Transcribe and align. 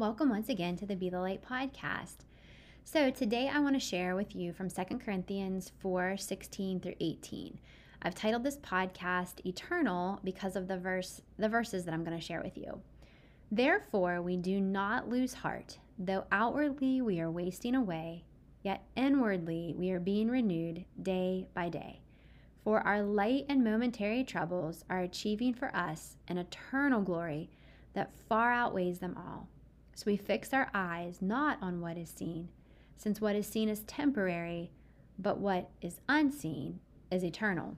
Welcome 0.00 0.30
once 0.30 0.48
again 0.48 0.76
to 0.76 0.86
the 0.86 0.96
Be 0.96 1.10
the 1.10 1.20
Light 1.20 1.42
podcast. 1.46 2.24
So, 2.84 3.10
today 3.10 3.50
I 3.52 3.60
want 3.60 3.76
to 3.76 3.86
share 3.86 4.16
with 4.16 4.34
you 4.34 4.54
from 4.54 4.70
2 4.70 4.96
Corinthians 4.96 5.72
4 5.80 6.16
16 6.16 6.80
through 6.80 6.94
18. 6.98 7.58
I've 8.00 8.14
titled 8.14 8.42
this 8.42 8.56
podcast 8.56 9.44
Eternal 9.44 10.18
because 10.24 10.56
of 10.56 10.68
the 10.68 10.78
verse 10.78 11.20
the 11.38 11.50
verses 11.50 11.84
that 11.84 11.92
I'm 11.92 12.02
going 12.02 12.18
to 12.18 12.24
share 12.24 12.40
with 12.42 12.56
you. 12.56 12.80
Therefore, 13.52 14.22
we 14.22 14.38
do 14.38 14.58
not 14.58 15.10
lose 15.10 15.34
heart, 15.34 15.78
though 15.98 16.24
outwardly 16.32 17.02
we 17.02 17.20
are 17.20 17.30
wasting 17.30 17.74
away, 17.74 18.24
yet 18.62 18.82
inwardly 18.96 19.74
we 19.76 19.90
are 19.90 20.00
being 20.00 20.30
renewed 20.30 20.86
day 21.02 21.46
by 21.52 21.68
day. 21.68 22.00
For 22.64 22.80
our 22.80 23.02
light 23.02 23.44
and 23.50 23.62
momentary 23.62 24.24
troubles 24.24 24.82
are 24.88 25.00
achieving 25.00 25.52
for 25.52 25.76
us 25.76 26.16
an 26.26 26.38
eternal 26.38 27.02
glory 27.02 27.50
that 27.92 28.14
far 28.30 28.50
outweighs 28.50 29.00
them 29.00 29.14
all. 29.18 29.46
So 30.00 30.04
we 30.06 30.16
fix 30.16 30.54
our 30.54 30.70
eyes 30.72 31.18
not 31.20 31.58
on 31.60 31.82
what 31.82 31.98
is 31.98 32.08
seen, 32.08 32.48
since 32.96 33.20
what 33.20 33.36
is 33.36 33.46
seen 33.46 33.68
is 33.68 33.80
temporary, 33.80 34.70
but 35.18 35.36
what 35.36 35.68
is 35.82 36.00
unseen 36.08 36.80
is 37.10 37.22
eternal. 37.22 37.76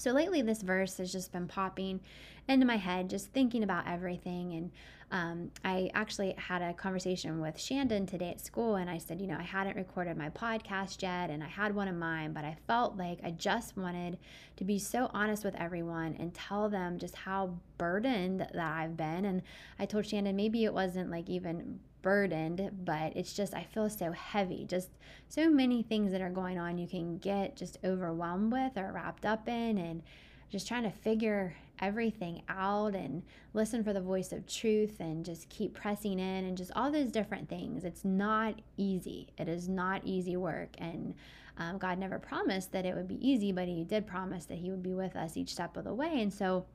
So 0.00 0.12
lately, 0.12 0.40
this 0.40 0.62
verse 0.62 0.96
has 0.96 1.12
just 1.12 1.30
been 1.30 1.46
popping 1.46 2.00
into 2.48 2.64
my 2.64 2.76
head, 2.76 3.10
just 3.10 3.32
thinking 3.34 3.62
about 3.62 3.86
everything. 3.86 4.54
And 4.54 4.70
um, 5.10 5.50
I 5.62 5.90
actually 5.92 6.32
had 6.38 6.62
a 6.62 6.72
conversation 6.72 7.38
with 7.38 7.60
Shandon 7.60 8.06
today 8.06 8.30
at 8.30 8.40
school, 8.40 8.76
and 8.76 8.88
I 8.88 8.96
said, 8.96 9.20
you 9.20 9.26
know, 9.26 9.36
I 9.38 9.42
hadn't 9.42 9.76
recorded 9.76 10.16
my 10.16 10.30
podcast 10.30 11.02
yet, 11.02 11.28
and 11.28 11.44
I 11.44 11.48
had 11.48 11.74
one 11.74 11.86
of 11.86 11.96
mine, 11.96 12.32
but 12.32 12.46
I 12.46 12.56
felt 12.66 12.96
like 12.96 13.18
I 13.22 13.32
just 13.32 13.76
wanted 13.76 14.16
to 14.56 14.64
be 14.64 14.78
so 14.78 15.10
honest 15.12 15.44
with 15.44 15.54
everyone 15.56 16.16
and 16.18 16.32
tell 16.32 16.70
them 16.70 16.98
just 16.98 17.14
how 17.14 17.58
burdened 17.76 18.40
that 18.40 18.56
I've 18.56 18.96
been. 18.96 19.26
And 19.26 19.42
I 19.78 19.84
told 19.84 20.06
Shandon 20.06 20.34
maybe 20.34 20.64
it 20.64 20.72
wasn't 20.72 21.10
like 21.10 21.28
even 21.28 21.78
burdened, 22.02 22.70
but 22.84 23.16
it's 23.16 23.32
just, 23.32 23.54
I 23.54 23.64
feel 23.64 23.88
so 23.90 24.12
heavy. 24.12 24.64
Just 24.64 24.90
so 25.28 25.50
many 25.50 25.82
things 25.82 26.12
that 26.12 26.20
are 26.20 26.30
going 26.30 26.58
on 26.58 26.78
you 26.78 26.86
can 26.86 27.18
get 27.18 27.56
just 27.56 27.78
overwhelmed 27.84 28.52
with 28.52 28.76
or 28.76 28.92
wrapped 28.92 29.24
up 29.24 29.48
in, 29.48 29.78
and 29.78 30.02
just 30.50 30.66
trying 30.66 30.82
to 30.82 30.90
figure 30.90 31.54
everything 31.80 32.42
out 32.48 32.94
and 32.94 33.22
listen 33.54 33.82
for 33.82 33.92
the 33.92 34.00
voice 34.00 34.32
of 34.32 34.46
truth 34.46 35.00
and 35.00 35.24
just 35.24 35.48
keep 35.48 35.72
pressing 35.72 36.18
in 36.18 36.44
and 36.44 36.56
just 36.56 36.70
all 36.76 36.90
those 36.90 37.10
different 37.10 37.48
things. 37.48 37.84
It's 37.84 38.04
not 38.04 38.60
easy. 38.76 39.28
It 39.38 39.48
is 39.48 39.68
not 39.68 40.02
easy 40.04 40.36
work. 40.36 40.70
And 40.78 41.14
um, 41.56 41.78
God 41.78 41.98
never 41.98 42.18
promised 42.18 42.72
that 42.72 42.84
it 42.84 42.94
would 42.94 43.08
be 43.08 43.26
easy, 43.26 43.52
but 43.52 43.68
He 43.68 43.84
did 43.84 44.06
promise 44.06 44.44
that 44.46 44.58
He 44.58 44.70
would 44.70 44.82
be 44.82 44.94
with 44.94 45.16
us 45.16 45.36
each 45.36 45.52
step 45.52 45.76
of 45.76 45.84
the 45.84 45.94
way. 45.94 46.20
And 46.20 46.32
so, 46.32 46.66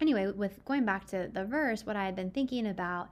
anyway, 0.00 0.30
with 0.30 0.64
going 0.64 0.84
back 0.84 1.06
to 1.08 1.30
the 1.32 1.44
verse, 1.44 1.84
what 1.84 1.96
I 1.96 2.04
had 2.04 2.16
been 2.16 2.30
thinking 2.30 2.66
about 2.66 3.10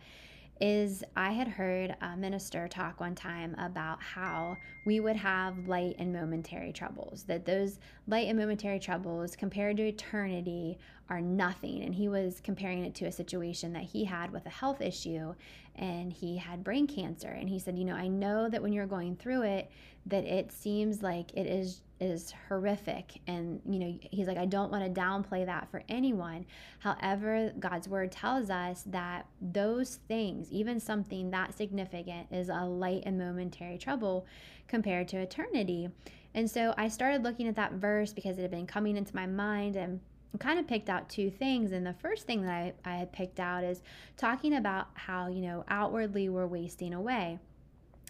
is 0.62 1.02
I 1.16 1.32
had 1.32 1.48
heard 1.48 1.96
a 2.00 2.16
minister 2.16 2.68
talk 2.68 3.00
one 3.00 3.16
time 3.16 3.56
about 3.58 4.00
how 4.00 4.56
we 4.84 5.00
would 5.00 5.16
have 5.16 5.66
light 5.66 5.96
and 5.98 6.12
momentary 6.12 6.72
troubles, 6.72 7.24
that 7.24 7.44
those 7.44 7.80
light 8.06 8.28
and 8.28 8.38
momentary 8.38 8.78
troubles 8.78 9.34
compared 9.34 9.76
to 9.78 9.82
eternity 9.82 10.78
are 11.12 11.20
nothing. 11.20 11.82
And 11.82 11.94
he 11.94 12.08
was 12.08 12.40
comparing 12.42 12.86
it 12.86 12.94
to 12.96 13.04
a 13.04 13.12
situation 13.12 13.74
that 13.74 13.82
he 13.82 14.06
had 14.06 14.32
with 14.32 14.46
a 14.46 14.50
health 14.50 14.80
issue 14.80 15.34
and 15.76 16.10
he 16.10 16.38
had 16.38 16.64
brain 16.64 16.86
cancer. 16.86 17.28
And 17.28 17.50
he 17.50 17.58
said, 17.58 17.78
You 17.78 17.84
know, 17.84 17.94
I 17.94 18.08
know 18.08 18.48
that 18.48 18.62
when 18.62 18.72
you're 18.72 18.86
going 18.86 19.16
through 19.16 19.42
it, 19.42 19.70
that 20.06 20.24
it 20.24 20.50
seems 20.50 21.02
like 21.02 21.30
it 21.34 21.46
is 21.46 21.82
is 22.00 22.32
horrific 22.48 23.20
and 23.28 23.60
you 23.64 23.78
know 23.78 23.96
he's 24.10 24.26
like 24.26 24.36
i 24.36 24.44
don't 24.44 24.72
want 24.72 24.84
to 24.84 25.00
downplay 25.00 25.46
that 25.46 25.70
for 25.70 25.84
anyone 25.88 26.44
however 26.80 27.52
god's 27.60 27.88
word 27.88 28.10
tells 28.10 28.50
us 28.50 28.82
that 28.88 29.24
those 29.40 30.00
things 30.08 30.50
even 30.50 30.80
something 30.80 31.30
that 31.30 31.56
significant 31.56 32.26
is 32.32 32.48
a 32.48 32.64
light 32.64 33.04
and 33.06 33.16
momentary 33.16 33.78
trouble 33.78 34.26
compared 34.66 35.06
to 35.06 35.16
eternity 35.16 35.88
and 36.34 36.50
so 36.50 36.74
i 36.76 36.88
started 36.88 37.22
looking 37.22 37.46
at 37.46 37.54
that 37.54 37.74
verse 37.74 38.12
because 38.12 38.36
it 38.36 38.42
had 38.42 38.50
been 38.50 38.66
coming 38.66 38.96
into 38.96 39.14
my 39.14 39.26
mind 39.26 39.76
and 39.76 40.00
kind 40.38 40.58
of 40.58 40.66
picked 40.66 40.88
out 40.88 41.08
two 41.08 41.30
things 41.30 41.72
and 41.72 41.86
the 41.86 41.94
first 41.94 42.26
thing 42.26 42.42
that 42.42 42.52
I, 42.52 42.72
I 42.84 42.96
had 42.96 43.12
picked 43.12 43.38
out 43.38 43.64
is 43.64 43.82
talking 44.16 44.54
about 44.54 44.88
how 44.94 45.28
you 45.28 45.42
know 45.42 45.64
outwardly 45.68 46.28
we're 46.28 46.46
wasting 46.46 46.94
away 46.94 47.38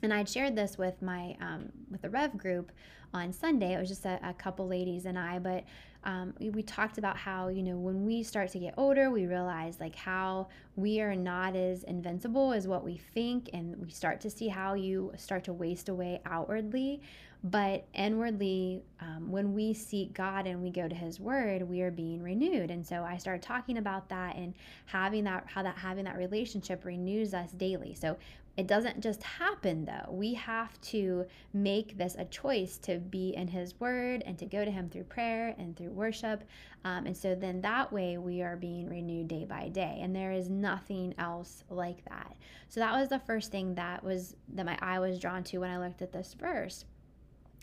and 0.03 0.13
I'd 0.13 0.29
shared 0.29 0.57
this 0.57 0.77
with 0.77 1.01
my 1.01 1.37
um, 1.41 1.71
with 1.91 2.03
the 2.03 2.11
Rev 2.11 2.37
group 2.37 2.73
on 3.15 3.33
Sunday. 3.33 3.75
It 3.75 3.79
was 3.79 3.89
just 3.89 4.05
a, 4.05 4.19
a 4.23 4.35
couple 4.35 4.67
ladies 4.67 5.07
and 5.07 5.19
I, 5.19 5.39
but 5.39 5.65
um, 6.05 6.35
we, 6.41 6.51
we, 6.51 6.63
talked 6.63 6.99
about 6.99 7.17
how 7.17 7.47
you 7.47 7.63
know 7.63 7.77
when 7.77 8.05
we 8.05 8.25
start 8.25 8.51
to 8.51 8.59
get 8.59 8.75
older, 8.77 9.11
we 9.11 9.27
realize 9.27 9.79
like 9.79 9.95
how 9.95 10.49
we 10.75 11.01
are 11.01 11.15
not 11.15 11.55
as 11.55 11.85
invincible 11.85 12.53
as 12.53 12.67
what 12.67 12.85
we 12.85 13.01
think, 13.15 13.51
and 13.53 13.77
we 13.77 13.91
start 13.91 14.21
to 14.23 14.31
see 14.31 14.49
how 14.49 14.75
you 14.75 15.13
start 15.17 15.45
to 15.45 15.53
waste 15.53 15.89
away 15.89 16.21
outwardly, 16.27 17.01
but 17.45 17.87
inwardly, 17.93 18.85
um, 19.01 19.31
when 19.31 19.53
we 19.53 19.75
seek 19.75 20.15
God 20.15 20.47
and 20.47 20.63
we 20.63 20.71
go 20.71 20.89
to 20.89 20.95
His 20.95 21.19
Word, 21.19 21.69
we 21.69 21.83
are 21.83 21.91
being 21.91 22.23
renewed. 22.23 22.71
And 22.71 22.87
so 22.87 23.03
I 23.03 23.17
started 23.17 23.43
talking 23.43 23.79
about 23.79 24.09
that 24.11 24.37
and 24.37 24.55
having 24.87 25.25
that 25.25 25.47
how 25.47 25.65
that 25.65 25.77
having 25.77 26.05
that 26.05 26.17
relationship 26.17 26.85
renews 26.85 27.35
us 27.35 27.51
daily. 27.51 27.95
So 27.95 28.17
it 28.57 28.67
doesn't 28.69 29.01
just 29.01 29.23
happen 29.25 29.87
though. 29.87 30.13
We 30.13 30.35
have 30.35 30.79
to 30.83 31.25
make 31.53 31.97
this 31.97 32.15
a 32.17 32.27
choice 32.27 32.79
to 32.79 32.99
be 32.99 33.35
in 33.35 33.49
His 33.49 33.81
Word 33.81 34.23
and 34.25 34.39
to 34.39 34.47
go 34.47 34.65
to 34.65 34.71
Him 34.71 34.89
through 34.89 35.05
prayer 35.05 35.57
and 35.59 35.77
through 35.77 35.91
worship. 35.91 36.45
Um, 36.85 37.07
and 37.07 37.17
so 37.17 37.35
then 37.35 37.61
that 37.63 37.93
way 37.93 38.19
we 38.19 38.43
are 38.43 38.57
being 38.57 38.89
renewed 38.89 39.27
day 39.27 39.47
by 39.47 39.69
day. 39.69 39.99
And 40.01 40.15
there 40.15 40.33
is 40.33 40.49
nothing 40.49 41.13
else 41.19 41.65
like 41.71 42.05
that. 42.05 42.37
So 42.69 42.79
that 42.79 42.93
was 42.93 43.09
the 43.09 43.19
first 43.21 43.51
thing 43.51 43.75
that 43.75 44.05
was 44.05 44.37
that 44.55 44.67
my 44.67 44.79
eye 44.81 45.01
was 45.01 45.19
drawn 45.19 45.43
to 45.45 45.59
when 45.59 45.71
I 45.71 45.79
looked 45.79 46.03
at 46.03 46.13
this 46.13 46.35
verse. 46.35 46.85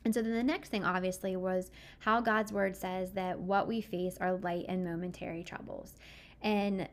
And 0.05 0.13
so 0.13 0.21
then 0.21 0.33
the 0.33 0.43
next 0.43 0.69
thing, 0.69 0.83
obviously, 0.83 1.35
was 1.35 1.71
how 1.99 2.21
God's 2.21 2.53
word 2.53 2.75
says 2.75 3.11
that 3.13 3.39
what 3.39 3.67
we 3.67 3.81
face 3.81 4.17
are 4.19 4.33
light 4.37 4.65
and 4.67 4.83
momentary 4.83 5.43
troubles. 5.43 5.95
And 6.41 6.87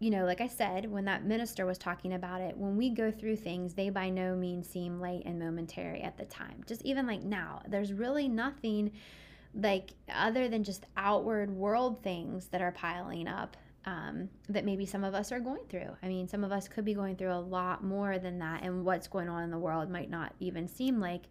you 0.00 0.10
know, 0.10 0.24
like 0.24 0.40
I 0.40 0.46
said, 0.46 0.90
when 0.90 1.06
that 1.06 1.24
minister 1.24 1.66
was 1.66 1.76
talking 1.76 2.14
about 2.14 2.40
it, 2.40 2.56
when 2.56 2.76
we 2.76 2.90
go 2.90 3.10
through 3.10 3.36
things, 3.36 3.74
they 3.74 3.90
by 3.90 4.10
no 4.10 4.36
means 4.36 4.68
seem 4.68 5.00
light 5.00 5.22
and 5.26 5.38
momentary 5.38 6.02
at 6.02 6.16
the 6.16 6.24
time. 6.24 6.62
Just 6.66 6.82
even 6.82 7.06
like 7.06 7.22
now, 7.22 7.62
there's 7.66 7.92
really 7.92 8.28
nothing 8.28 8.92
like 9.54 9.90
other 10.12 10.48
than 10.48 10.62
just 10.62 10.84
outward 10.96 11.50
world 11.50 12.02
things 12.02 12.46
that 12.48 12.60
are 12.60 12.70
piling 12.70 13.26
up 13.26 13.56
um, 13.86 14.28
that 14.48 14.64
maybe 14.64 14.86
some 14.86 15.02
of 15.02 15.14
us 15.14 15.32
are 15.32 15.40
going 15.40 15.64
through. 15.68 15.96
I 16.02 16.06
mean, 16.06 16.28
some 16.28 16.44
of 16.44 16.52
us 16.52 16.68
could 16.68 16.84
be 16.84 16.94
going 16.94 17.16
through 17.16 17.32
a 17.32 17.40
lot 17.40 17.82
more 17.82 18.18
than 18.18 18.38
that, 18.38 18.62
and 18.62 18.84
what's 18.84 19.08
going 19.08 19.28
on 19.28 19.42
in 19.42 19.50
the 19.50 19.58
world 19.58 19.90
might 19.90 20.10
not 20.10 20.32
even 20.38 20.68
seem 20.68 21.00
like 21.00 21.22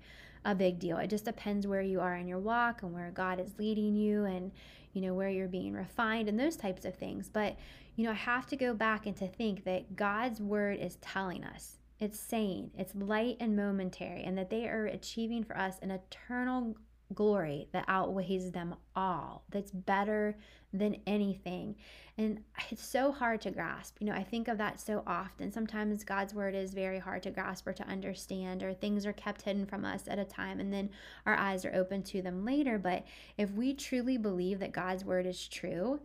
a 0.48 0.56
big 0.56 0.80
deal. 0.80 0.98
It 0.98 1.10
just 1.10 1.26
depends 1.26 1.68
where 1.68 1.82
you 1.82 2.00
are 2.00 2.16
in 2.16 2.28
your 2.28 2.40
walk 2.40 2.82
and 2.82 2.94
where 2.94 3.12
God 3.12 3.40
is 3.40 3.60
leading 3.60 3.96
you 3.96 4.24
and, 4.24 4.52
you 4.94 5.02
know, 5.02 5.14
where 5.14 5.30
you're 5.30 5.50
being 5.50 5.74
refined 5.74 6.30
and 6.30 6.40
those 6.40 6.56
types 6.56 6.86
of 6.86 6.96
things. 6.96 7.30
But, 7.30 7.58
you 7.98 8.06
know, 8.06 8.12
I 8.12 8.16
have 8.16 8.48
to 8.48 8.56
go 8.56 8.74
back 8.74 9.06
and 9.06 9.16
to 9.18 9.28
think 9.28 9.66
that 9.66 9.98
God's 9.98 10.40
word 10.40 10.80
is 10.80 10.96
telling 11.02 11.44
us, 11.44 11.80
it's 12.00 12.18
saying, 12.18 12.72
it's 12.78 12.96
light 12.96 13.36
and 13.42 13.58
momentary, 13.58 14.24
and 14.24 14.38
that 14.38 14.50
they 14.50 14.70
are 14.70 14.86
achieving 14.86 15.44
for 15.44 15.58
us 15.58 15.80
an 15.82 15.92
eternal 15.92 16.78
glory 17.14 17.68
that 17.72 17.86
outweighs 17.88 18.52
them 18.52 18.76
all, 18.96 19.44
that's 19.50 19.72
better 19.72 20.38
than 20.74 20.98
anything. 21.08 21.76
And 22.18 22.42
it's 22.70 22.86
so 22.86 23.12
hard 23.12 23.42
to 23.42 23.52
grasp. 23.52 23.98
You 24.00 24.08
know, 24.08 24.14
I 24.14 24.24
think 24.24 24.48
of 24.48 24.58
that 24.58 24.80
so 24.80 25.04
often. 25.06 25.52
Sometimes 25.52 26.04
God's 26.04 26.34
word 26.34 26.56
is 26.56 26.74
very 26.74 27.00
hard 27.00 27.24
to 27.24 27.32
grasp 27.32 27.68
or 27.68 27.74
to 27.74 27.88
understand, 27.88 28.64
or 28.64 28.74
things 28.74 29.06
are 29.06 29.14
kept 29.14 29.44
hidden 29.44 29.66
from 29.66 29.86
us 29.86 30.04
at 30.08 30.20
a 30.20 30.26
time 30.26 30.60
and 30.60 30.74
then 30.74 30.90
our 31.26 31.36
eyes 31.36 31.64
are 31.64 31.76
open 31.76 32.04
to 32.04 32.22
them 32.22 32.44
later. 32.44 32.78
But 32.78 33.06
if 33.38 33.52
we 33.52 33.74
truly 33.74 34.18
believe 34.18 34.60
that 34.60 34.72
God's 34.72 35.06
word 35.06 35.26
is 35.26 35.48
true, 35.48 36.00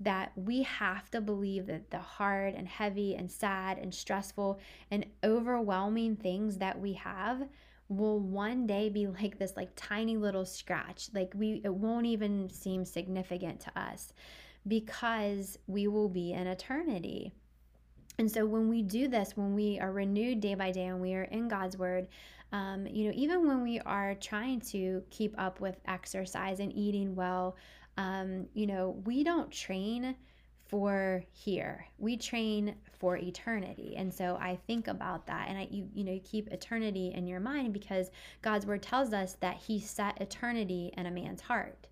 that 0.00 0.32
we 0.36 0.62
have 0.62 1.10
to 1.10 1.20
believe 1.20 1.66
that 1.66 1.90
the 1.90 1.98
hard 1.98 2.54
and 2.54 2.68
heavy 2.68 3.16
and 3.16 3.30
sad 3.30 3.78
and 3.78 3.92
stressful 3.92 4.60
and 4.90 5.04
overwhelming 5.24 6.16
things 6.16 6.58
that 6.58 6.80
we 6.80 6.92
have 6.92 7.48
will 7.88 8.20
one 8.20 8.66
day 8.66 8.88
be 8.88 9.06
like 9.06 9.38
this 9.38 9.56
like 9.56 9.70
tiny 9.76 10.16
little 10.16 10.44
scratch. 10.44 11.08
Like 11.14 11.32
we 11.34 11.60
it 11.64 11.74
won't 11.74 12.06
even 12.06 12.50
seem 12.50 12.84
significant 12.84 13.60
to 13.60 13.78
us 13.78 14.12
because 14.66 15.58
we 15.66 15.86
will 15.86 16.08
be 16.08 16.32
in 16.32 16.46
eternity. 16.46 17.32
And 18.18 18.30
so 18.30 18.44
when 18.44 18.68
we 18.68 18.82
do 18.82 19.06
this 19.06 19.36
when 19.36 19.54
we 19.54 19.78
are 19.78 19.92
renewed 19.92 20.40
day 20.40 20.54
by 20.54 20.72
day 20.72 20.86
and 20.86 21.00
we 21.00 21.14
are 21.14 21.24
in 21.24 21.46
god's 21.46 21.78
word 21.78 22.08
um, 22.50 22.86
you 22.86 23.06
know 23.06 23.12
even 23.14 23.46
when 23.46 23.62
we 23.62 23.78
are 23.80 24.14
trying 24.16 24.60
to 24.60 25.02
keep 25.10 25.34
up 25.38 25.60
with 25.60 25.76
exercise 25.86 26.58
and 26.60 26.72
eating 26.72 27.14
well 27.14 27.56
um, 27.96 28.46
you 28.54 28.66
know 28.66 29.00
we 29.04 29.22
don't 29.22 29.52
train 29.52 30.16
for 30.68 31.24
here. 31.32 31.86
We 31.98 32.16
train 32.16 32.74
for 32.98 33.16
eternity. 33.16 33.94
And 33.96 34.12
so 34.12 34.36
I 34.40 34.58
think 34.66 34.86
about 34.88 35.26
that 35.26 35.48
and 35.48 35.58
I 35.58 35.68
you 35.70 35.88
you 35.94 36.04
know 36.04 36.12
you 36.12 36.20
keep 36.20 36.48
eternity 36.52 37.12
in 37.14 37.26
your 37.26 37.40
mind 37.40 37.72
because 37.72 38.10
God's 38.42 38.66
word 38.66 38.82
tells 38.82 39.12
us 39.12 39.34
that 39.40 39.56
he 39.56 39.80
set 39.80 40.20
eternity 40.20 40.92
in 40.96 41.06
a 41.06 41.10
man's 41.10 41.40
heart. 41.40 41.86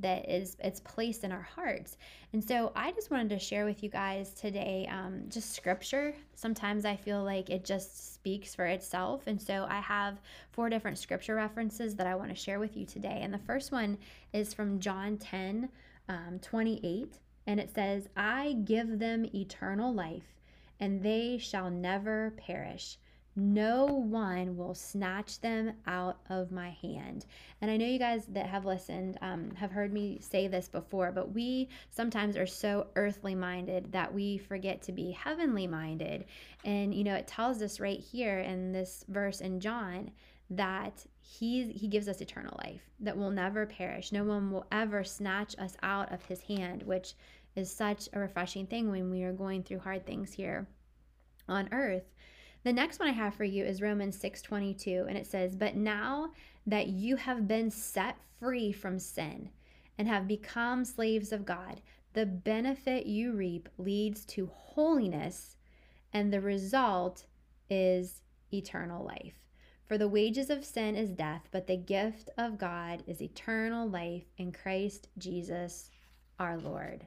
that 0.00 0.28
is 0.28 0.56
it's 0.60 0.80
placed 0.80 1.24
in 1.24 1.32
our 1.32 1.42
hearts 1.42 1.96
and 2.32 2.42
so 2.42 2.72
i 2.74 2.90
just 2.92 3.10
wanted 3.10 3.28
to 3.28 3.38
share 3.38 3.64
with 3.66 3.82
you 3.82 3.88
guys 3.90 4.32
today 4.32 4.88
um, 4.90 5.22
just 5.28 5.52
scripture 5.54 6.14
sometimes 6.34 6.84
i 6.84 6.96
feel 6.96 7.22
like 7.22 7.50
it 7.50 7.64
just 7.64 8.14
speaks 8.14 8.54
for 8.54 8.64
itself 8.66 9.26
and 9.26 9.40
so 9.40 9.66
i 9.68 9.80
have 9.80 10.20
four 10.52 10.68
different 10.70 10.98
scripture 10.98 11.34
references 11.34 11.94
that 11.94 12.06
i 12.06 12.14
want 12.14 12.30
to 12.30 12.34
share 12.34 12.58
with 12.58 12.76
you 12.76 12.86
today 12.86 13.20
and 13.22 13.32
the 13.32 13.38
first 13.38 13.72
one 13.72 13.96
is 14.32 14.54
from 14.54 14.80
john 14.80 15.16
10 15.18 15.68
um, 16.08 16.38
28 16.42 17.18
and 17.50 17.58
it 17.58 17.74
says 17.74 18.08
i 18.16 18.56
give 18.64 18.98
them 18.98 19.24
eternal 19.34 19.92
life 19.92 20.36
and 20.78 21.02
they 21.02 21.36
shall 21.38 21.70
never 21.70 22.32
perish 22.36 22.96
no 23.36 23.86
one 23.86 24.56
will 24.56 24.74
snatch 24.74 25.40
them 25.40 25.72
out 25.86 26.18
of 26.28 26.50
my 26.50 26.70
hand. 26.82 27.26
And 27.60 27.70
I 27.70 27.76
know 27.76 27.86
you 27.86 27.98
guys 27.98 28.26
that 28.26 28.46
have 28.46 28.64
listened 28.64 29.18
um, 29.22 29.52
have 29.54 29.70
heard 29.70 29.92
me 29.92 30.18
say 30.20 30.48
this 30.48 30.68
before, 30.68 31.12
but 31.12 31.32
we 31.32 31.68
sometimes 31.90 32.36
are 32.36 32.46
so 32.46 32.88
earthly 32.96 33.34
minded 33.34 33.92
that 33.92 34.12
we 34.12 34.38
forget 34.38 34.82
to 34.82 34.92
be 34.92 35.12
heavenly 35.12 35.66
minded. 35.66 36.24
And, 36.64 36.92
you 36.92 37.04
know, 37.04 37.14
it 37.14 37.28
tells 37.28 37.62
us 37.62 37.78
right 37.78 38.00
here 38.00 38.40
in 38.40 38.72
this 38.72 39.04
verse 39.08 39.40
in 39.40 39.60
John 39.60 40.10
that 40.50 41.06
he, 41.20 41.70
he 41.70 41.86
gives 41.86 42.08
us 42.08 42.20
eternal 42.20 42.58
life, 42.64 42.82
that 42.98 43.16
will 43.16 43.30
never 43.30 43.64
perish. 43.64 44.10
No 44.10 44.24
one 44.24 44.50
will 44.50 44.66
ever 44.72 45.04
snatch 45.04 45.56
us 45.58 45.76
out 45.84 46.12
of 46.12 46.24
his 46.24 46.40
hand, 46.42 46.82
which 46.82 47.14
is 47.56 47.70
such 47.70 48.08
a 48.12 48.20
refreshing 48.20 48.66
thing 48.66 48.90
when 48.90 49.10
we 49.10 49.22
are 49.22 49.32
going 49.32 49.62
through 49.62 49.80
hard 49.80 50.06
things 50.06 50.32
here 50.32 50.66
on 51.48 51.68
earth. 51.72 52.14
The 52.62 52.72
next 52.72 52.98
one 53.00 53.08
I 53.08 53.12
have 53.12 53.34
for 53.34 53.44
you 53.44 53.64
is 53.64 53.80
Romans 53.80 54.18
6:22 54.18 55.06
and 55.08 55.16
it 55.16 55.26
says, 55.26 55.56
"But 55.56 55.76
now 55.76 56.32
that 56.66 56.88
you 56.88 57.16
have 57.16 57.48
been 57.48 57.70
set 57.70 58.16
free 58.38 58.70
from 58.70 58.98
sin 58.98 59.50
and 59.96 60.06
have 60.06 60.28
become 60.28 60.84
slaves 60.84 61.32
of 61.32 61.44
God, 61.44 61.80
the 62.12 62.26
benefit 62.26 63.06
you 63.06 63.32
reap 63.32 63.68
leads 63.78 64.24
to 64.26 64.46
holiness, 64.46 65.56
and 66.12 66.32
the 66.32 66.40
result 66.40 67.26
is 67.68 68.22
eternal 68.52 69.04
life. 69.04 69.38
For 69.86 69.96
the 69.96 70.08
wages 70.08 70.50
of 70.50 70.64
sin 70.64 70.96
is 70.96 71.10
death, 71.10 71.48
but 71.50 71.66
the 71.66 71.76
gift 71.76 72.30
of 72.36 72.58
God 72.58 73.02
is 73.06 73.22
eternal 73.22 73.88
life 73.88 74.26
in 74.36 74.52
Christ 74.52 75.08
Jesus 75.18 75.90
our 76.38 76.58
Lord." 76.58 77.06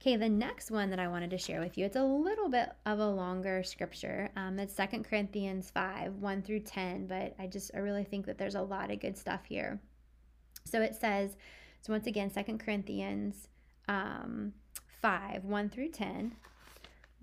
Okay, 0.00 0.16
the 0.16 0.28
next 0.28 0.70
one 0.70 0.90
that 0.90 0.98
I 0.98 1.08
wanted 1.08 1.30
to 1.30 1.38
share 1.38 1.60
with 1.60 1.76
you, 1.78 1.86
it's 1.86 1.96
a 1.96 2.04
little 2.04 2.48
bit 2.48 2.70
of 2.84 3.00
a 3.00 3.08
longer 3.08 3.62
scripture. 3.62 4.30
Um, 4.36 4.58
it's 4.58 4.74
Second 4.74 5.04
Corinthians 5.04 5.70
5, 5.70 6.14
1 6.16 6.42
through 6.42 6.60
10, 6.60 7.06
but 7.06 7.34
I 7.38 7.46
just, 7.46 7.70
I 7.74 7.78
really 7.78 8.04
think 8.04 8.26
that 8.26 8.38
there's 8.38 8.54
a 8.54 8.62
lot 8.62 8.90
of 8.90 9.00
good 9.00 9.16
stuff 9.16 9.40
here. 9.46 9.80
So 10.64 10.82
it 10.82 10.94
says, 10.94 11.36
so 11.80 11.92
once 11.92 12.06
again, 12.06 12.30
Second 12.30 12.58
Corinthians 12.58 13.48
um, 13.88 14.52
5, 15.00 15.44
1 15.44 15.68
through 15.70 15.88
10. 15.88 16.36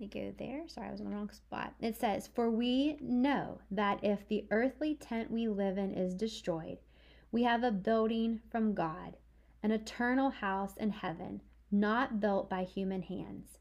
me 0.00 0.06
go 0.08 0.34
there. 0.36 0.68
Sorry, 0.68 0.88
I 0.88 0.90
was 0.90 1.00
in 1.00 1.08
the 1.08 1.14
wrong 1.14 1.30
spot. 1.30 1.74
It 1.80 1.96
says, 1.96 2.28
For 2.34 2.50
we 2.50 2.98
know 3.00 3.60
that 3.70 4.02
if 4.02 4.26
the 4.26 4.46
earthly 4.50 4.96
tent 4.96 5.30
we 5.30 5.46
live 5.48 5.78
in 5.78 5.94
is 5.94 6.12
destroyed, 6.12 6.78
we 7.30 7.44
have 7.44 7.62
a 7.62 7.70
building 7.70 8.40
from 8.50 8.74
God, 8.74 9.16
an 9.62 9.70
eternal 9.70 10.30
house 10.30 10.76
in 10.76 10.90
heaven 10.90 11.40
not 11.74 12.20
built 12.20 12.48
by 12.48 12.62
human 12.62 13.02
hands. 13.02 13.58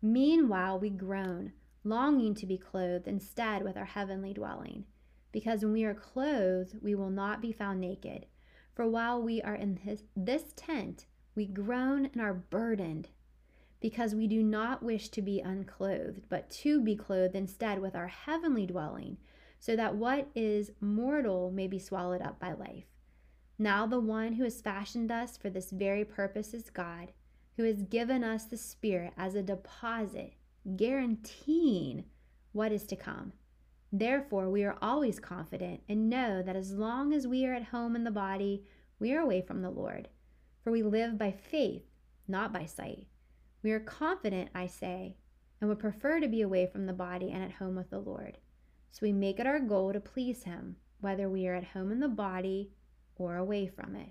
Meanwhile, 0.00 0.78
we 0.78 0.88
groan, 0.88 1.52
longing 1.84 2.34
to 2.36 2.46
be 2.46 2.56
clothed 2.56 3.06
instead 3.06 3.62
with 3.62 3.76
our 3.76 3.84
heavenly 3.84 4.32
dwelling. 4.32 4.84
Because 5.30 5.62
when 5.62 5.72
we 5.72 5.84
are 5.84 5.94
clothed, 5.94 6.76
we 6.82 6.94
will 6.94 7.10
not 7.10 7.42
be 7.42 7.52
found 7.52 7.80
naked. 7.80 8.26
For 8.74 8.88
while 8.88 9.22
we 9.22 9.42
are 9.42 9.54
in 9.54 9.76
his, 9.76 10.04
this 10.16 10.54
tent, 10.56 11.04
we 11.34 11.46
groan 11.46 12.06
and 12.06 12.20
are 12.20 12.32
burdened, 12.32 13.08
because 13.78 14.14
we 14.14 14.26
do 14.26 14.42
not 14.42 14.82
wish 14.82 15.10
to 15.10 15.22
be 15.22 15.40
unclothed, 15.40 16.28
but 16.28 16.48
to 16.50 16.80
be 16.80 16.96
clothed 16.96 17.36
instead 17.36 17.80
with 17.80 17.94
our 17.94 18.08
heavenly 18.08 18.66
dwelling, 18.66 19.18
so 19.58 19.76
that 19.76 19.94
what 19.94 20.28
is 20.34 20.72
mortal 20.80 21.50
may 21.50 21.66
be 21.66 21.78
swallowed 21.78 22.22
up 22.22 22.40
by 22.40 22.52
life. 22.52 22.86
Now, 23.58 23.86
the 23.86 24.00
one 24.00 24.32
who 24.32 24.44
has 24.44 24.62
fashioned 24.62 25.12
us 25.12 25.36
for 25.36 25.50
this 25.50 25.70
very 25.70 26.04
purpose 26.04 26.54
is 26.54 26.70
God 26.70 27.12
who 27.60 27.66
has 27.66 27.82
given 27.82 28.24
us 28.24 28.44
the 28.44 28.56
Spirit 28.56 29.12
as 29.18 29.34
a 29.34 29.42
deposit, 29.42 30.32
guaranteeing 30.76 32.02
what 32.52 32.72
is 32.72 32.84
to 32.84 32.96
come. 32.96 33.34
Therefore, 33.92 34.48
we 34.48 34.64
are 34.64 34.78
always 34.80 35.20
confident 35.20 35.82
and 35.86 36.08
know 36.08 36.42
that 36.42 36.56
as 36.56 36.72
long 36.72 37.12
as 37.12 37.26
we 37.26 37.44
are 37.44 37.52
at 37.52 37.64
home 37.64 37.94
in 37.96 38.04
the 38.04 38.10
body, 38.10 38.64
we 38.98 39.12
are 39.12 39.20
away 39.20 39.42
from 39.42 39.60
the 39.60 39.68
Lord. 39.68 40.08
For 40.64 40.70
we 40.70 40.82
live 40.82 41.18
by 41.18 41.32
faith, 41.32 41.82
not 42.26 42.50
by 42.50 42.64
sight. 42.64 43.06
We 43.62 43.72
are 43.72 43.80
confident, 43.80 44.48
I 44.54 44.66
say, 44.66 45.18
and 45.60 45.68
would 45.68 45.80
prefer 45.80 46.18
to 46.18 46.28
be 46.28 46.40
away 46.40 46.66
from 46.66 46.86
the 46.86 46.94
body 46.94 47.30
and 47.30 47.44
at 47.44 47.52
home 47.52 47.76
with 47.76 47.90
the 47.90 47.98
Lord. 47.98 48.38
So 48.90 49.00
we 49.02 49.12
make 49.12 49.38
it 49.38 49.46
our 49.46 49.60
goal 49.60 49.92
to 49.92 50.00
please 50.00 50.44
Him, 50.44 50.76
whether 51.00 51.28
we 51.28 51.46
are 51.46 51.56
at 51.56 51.64
home 51.64 51.92
in 51.92 52.00
the 52.00 52.08
body 52.08 52.70
or 53.16 53.36
away 53.36 53.66
from 53.66 53.96
it. 53.96 54.08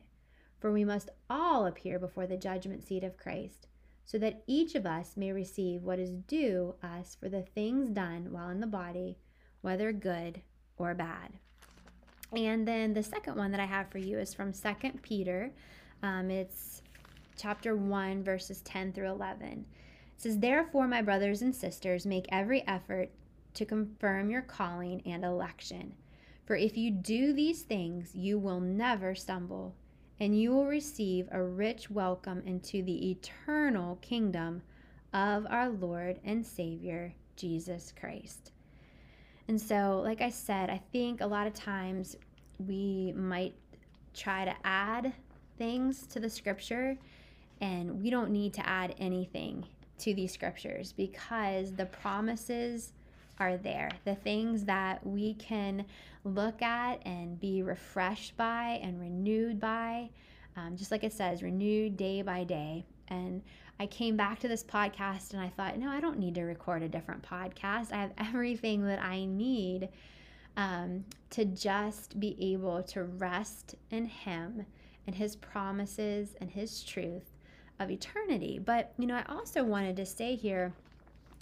For 0.59 0.71
we 0.71 0.83
must 0.83 1.09
all 1.29 1.65
appear 1.65 1.99
before 1.99 2.27
the 2.27 2.37
judgment 2.37 2.83
seat 2.83 3.03
of 3.03 3.17
Christ, 3.17 3.67
so 4.05 4.17
that 4.17 4.43
each 4.47 4.75
of 4.75 4.85
us 4.85 5.15
may 5.15 5.31
receive 5.31 5.83
what 5.83 5.99
is 5.99 6.11
due 6.11 6.75
us 6.83 7.15
for 7.19 7.29
the 7.29 7.43
things 7.43 7.89
done 7.89 8.31
while 8.31 8.49
in 8.49 8.59
the 8.59 8.67
body, 8.67 9.17
whether 9.61 9.91
good 9.91 10.41
or 10.77 10.93
bad. 10.93 11.33
And 12.35 12.67
then 12.67 12.93
the 12.93 13.03
second 13.03 13.37
one 13.37 13.51
that 13.51 13.59
I 13.59 13.65
have 13.65 13.89
for 13.89 13.97
you 13.97 14.19
is 14.19 14.33
from 14.33 14.53
Second 14.53 15.01
Peter. 15.01 15.51
Um, 16.03 16.29
it's 16.29 16.81
chapter 17.37 17.75
1, 17.75 18.23
verses 18.23 18.61
10 18.61 18.93
through 18.93 19.09
11. 19.09 19.65
It 20.15 20.21
says, 20.21 20.39
Therefore, 20.39 20.87
my 20.87 21.01
brothers 21.01 21.41
and 21.41 21.55
sisters, 21.55 22.05
make 22.05 22.27
every 22.29 22.67
effort 22.67 23.09
to 23.55 23.65
confirm 23.65 24.29
your 24.29 24.41
calling 24.41 25.01
and 25.05 25.23
election. 25.23 25.93
For 26.45 26.55
if 26.55 26.77
you 26.77 26.91
do 26.91 27.33
these 27.33 27.63
things, 27.63 28.15
you 28.15 28.37
will 28.37 28.59
never 28.59 29.15
stumble 29.15 29.75
and 30.19 30.39
you 30.39 30.51
will 30.51 30.65
receive 30.65 31.27
a 31.31 31.41
rich 31.41 31.89
welcome 31.89 32.43
into 32.45 32.83
the 32.83 33.11
eternal 33.11 33.95
kingdom 34.01 34.61
of 35.13 35.47
our 35.49 35.69
Lord 35.69 36.19
and 36.25 36.45
Savior, 36.45 37.13
Jesus 37.35 37.93
Christ. 37.97 38.51
And 39.47 39.59
so, 39.59 40.01
like 40.03 40.21
I 40.21 40.29
said, 40.29 40.69
I 40.69 40.81
think 40.91 41.21
a 41.21 41.27
lot 41.27 41.47
of 41.47 41.53
times 41.53 42.15
we 42.67 43.13
might 43.15 43.55
try 44.13 44.45
to 44.45 44.53
add 44.63 45.13
things 45.57 46.05
to 46.07 46.19
the 46.19 46.29
scripture, 46.29 46.97
and 47.61 48.01
we 48.01 48.09
don't 48.09 48.29
need 48.29 48.53
to 48.55 48.67
add 48.67 48.95
anything 48.99 49.65
to 49.99 50.13
these 50.13 50.33
scriptures 50.33 50.91
because 50.91 51.73
the 51.73 51.85
promises 51.85 52.93
are 53.39 53.57
there. 53.57 53.89
The 54.05 54.15
things 54.15 54.65
that 54.65 55.05
we 55.05 55.33
can 55.35 55.85
look 56.23 56.61
at 56.61 57.05
and 57.05 57.39
be 57.39 57.63
refreshed 57.63 58.35
by 58.37 58.79
and 58.83 58.99
renewed 58.99 59.59
by. 59.59 60.09
Um, 60.55 60.75
just 60.75 60.91
like 60.91 61.03
it 61.03 61.13
says, 61.13 61.41
renewed 61.41 61.95
day 61.95 62.21
by 62.21 62.43
day. 62.43 62.85
And 63.07 63.41
I 63.79 63.87
came 63.87 64.17
back 64.17 64.39
to 64.39 64.47
this 64.47 64.63
podcast 64.63 65.33
and 65.33 65.41
I 65.41 65.49
thought, 65.49 65.77
no, 65.77 65.89
I 65.89 66.01
don't 66.01 66.19
need 66.19 66.35
to 66.35 66.43
record 66.43 66.83
a 66.83 66.89
different 66.89 67.23
podcast. 67.23 67.93
I 67.93 67.97
have 67.97 68.11
everything 68.17 68.85
that 68.85 69.01
I 69.01 69.25
need 69.25 69.89
um, 70.57 71.05
to 71.29 71.45
just 71.45 72.19
be 72.19 72.35
able 72.53 72.83
to 72.83 73.03
rest 73.03 73.75
in 73.91 74.05
Him 74.05 74.65
and 75.07 75.15
His 75.15 75.35
promises 75.37 76.35
and 76.41 76.51
His 76.51 76.83
truth 76.83 77.37
of 77.79 77.89
eternity. 77.89 78.59
But, 78.59 78.91
you 78.97 79.07
know, 79.07 79.15
I 79.15 79.23
also 79.29 79.63
wanted 79.63 79.95
to 79.95 80.05
say 80.05 80.35
here 80.35 80.73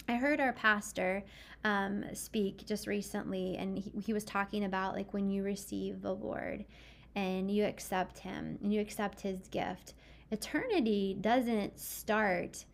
I 0.08 0.14
heard 0.16 0.40
our 0.40 0.54
pastor 0.54 1.22
um, 1.64 2.04
speak 2.14 2.66
just 2.66 2.86
recently, 2.86 3.56
and 3.58 3.78
he, 3.78 3.92
he 4.00 4.12
was 4.14 4.24
talking 4.24 4.64
about 4.64 4.94
like 4.94 5.12
when 5.12 5.28
you 5.28 5.42
receive 5.42 6.00
the 6.00 6.14
Lord 6.14 6.64
and 7.14 7.50
you 7.50 7.64
accept 7.64 8.18
Him 8.18 8.58
and 8.62 8.72
you 8.72 8.80
accept 8.80 9.20
His 9.20 9.48
gift. 9.48 9.94
Eternity 10.30 11.16
doesn't 11.20 11.78
start 11.78 12.64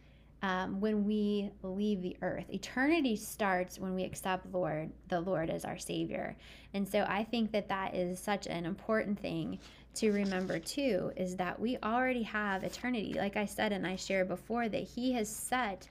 um, 0.42 0.80
when 0.80 1.04
we 1.04 1.50
leave 1.62 2.02
the 2.02 2.16
earth. 2.22 2.44
Eternity 2.50 3.16
starts 3.16 3.78
when 3.78 3.94
we 3.94 4.04
accept 4.04 4.52
Lord, 4.52 4.90
the 5.08 5.20
Lord 5.20 5.50
as 5.50 5.64
our 5.64 5.78
Savior. 5.78 6.36
And 6.74 6.86
so 6.86 7.06
I 7.08 7.24
think 7.24 7.50
that 7.52 7.68
that 7.68 7.94
is 7.94 8.18
such 8.18 8.46
an 8.46 8.66
important 8.66 9.18
thing 9.18 9.58
to 9.94 10.12
remember 10.12 10.58
too, 10.58 11.12
is 11.16 11.36
that 11.36 11.58
we 11.58 11.78
already 11.82 12.24
have 12.24 12.62
eternity. 12.62 13.14
Like 13.14 13.36
I 13.36 13.46
said 13.46 13.72
and 13.72 13.86
I 13.86 13.96
shared 13.96 14.28
before, 14.28 14.68
that 14.68 14.82
He 14.82 15.12
has 15.12 15.28
set 15.28 15.88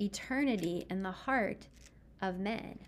eternity 0.00 0.86
in 0.90 1.02
the 1.02 1.10
heart 1.10 1.66
of 2.22 2.38
men. 2.38 2.78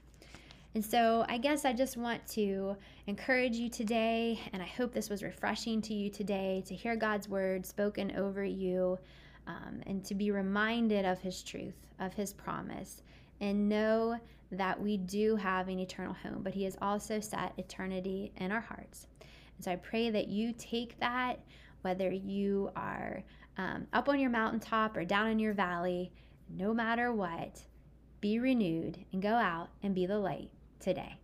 And 0.75 0.84
so 0.84 1.25
I 1.28 1.38
guess 1.38 1.64
I 1.64 1.72
just 1.72 1.96
want 1.96 2.26
to 2.28 2.76
encourage 3.06 3.56
you 3.56 3.70
today, 3.70 4.38
and 4.52 4.62
I 4.62 4.66
hope 4.66 4.92
this 4.92 5.08
was 5.08 5.22
refreshing 5.22 5.80
to 5.82 5.94
you 5.94 6.10
today 6.10 6.62
to 6.66 6.75
hear 6.75 6.96
God's 6.96 7.28
word 7.28 7.64
spoken 7.64 8.14
over 8.16 8.44
you 8.44 8.98
um, 9.46 9.80
and 9.86 10.04
to 10.04 10.14
be 10.14 10.30
reminded 10.30 11.06
of 11.06 11.18
His 11.18 11.42
truth, 11.42 11.76
of 11.98 12.12
His 12.12 12.32
promise, 12.34 13.02
and 13.40 13.68
know 13.68 14.18
that 14.52 14.80
we 14.80 14.98
do 14.98 15.36
have 15.36 15.68
an 15.68 15.78
eternal 15.78 16.12
home, 16.12 16.42
but 16.42 16.52
He 16.52 16.64
has 16.64 16.76
also 16.82 17.20
set 17.20 17.54
eternity 17.56 18.32
in 18.36 18.52
our 18.52 18.60
hearts. 18.60 19.06
And 19.20 19.64
so 19.64 19.72
I 19.72 19.76
pray 19.76 20.10
that 20.10 20.28
you 20.28 20.52
take 20.58 20.98
that 21.00 21.40
whether 21.86 22.10
you 22.10 22.70
are 22.75 23.22
um, 23.58 23.86
up 23.92 24.08
on 24.08 24.18
your 24.18 24.28
mountaintop 24.28 24.96
or 24.96 25.04
down 25.04 25.28
in 25.28 25.38
your 25.38 25.54
valley, 25.54 26.10
no 26.48 26.72
matter 26.72 27.12
what, 27.12 27.62
be 28.20 28.38
renewed 28.38 28.98
and 29.12 29.22
go 29.22 29.34
out 29.34 29.68
and 29.82 29.94
be 29.94 30.06
the 30.06 30.18
light 30.18 30.50
today. 30.80 31.18